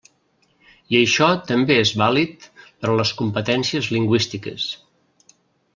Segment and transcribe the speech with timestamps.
[0.93, 4.67] I això també és vàlid per a les competències lingüístiques.